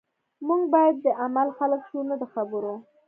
[0.47, 2.73] موږ باید د عمل خلک شو نه د خبرو